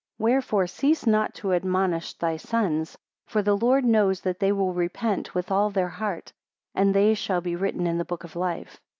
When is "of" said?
8.23-8.35